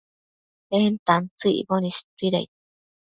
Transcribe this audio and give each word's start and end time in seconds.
en 0.79 0.91
tantsëc 1.05 1.55
icboc 1.59 1.83
istuidaid 1.89 2.51